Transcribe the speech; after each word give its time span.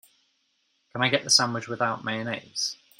Can 0.91 1.03
I 1.03 1.09
get 1.09 1.23
the 1.23 1.29
sandwich 1.29 1.67
without 1.67 2.03
mayonnaise? 2.03 2.75